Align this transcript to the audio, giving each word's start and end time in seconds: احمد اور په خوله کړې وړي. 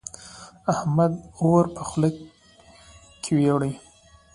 احمد 0.73 1.13
اور 1.41 1.63
په 1.75 1.81
خوله 1.89 2.09
کړې 3.23 3.41
وړي. 3.53 3.71